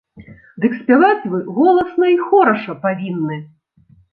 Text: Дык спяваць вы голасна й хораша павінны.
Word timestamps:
Дык 0.63 0.71
спяваць 0.77 1.27
вы 1.35 1.41
голасна 1.59 2.05
й 2.15 2.27
хораша 2.31 2.79
павінны. 2.89 3.37